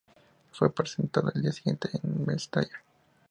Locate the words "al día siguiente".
1.31-1.91